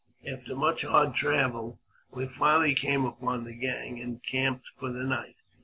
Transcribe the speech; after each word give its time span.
After 0.25 0.55
much 0.55 0.81
hard 0.81 1.13
travel, 1.13 1.79
we 2.09 2.25
finally 2.25 2.73
came 2.73 3.05
upon 3.05 3.43
the 3.43 3.53
gang, 3.53 3.99
encamped 3.99 4.65
for 4.75 4.91
the 4.91 5.03
night. 5.03 5.35